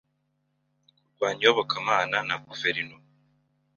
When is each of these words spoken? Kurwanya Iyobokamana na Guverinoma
Kurwanya 1.13 1.41
Iyobokamana 1.43 2.17
na 2.27 2.35
Guverinoma 2.45 3.07